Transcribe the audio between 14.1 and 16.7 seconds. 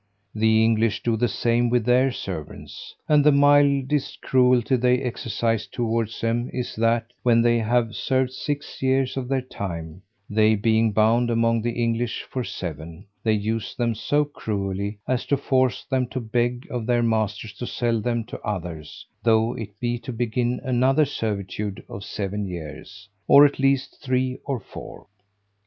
cruelly, as to force them to beg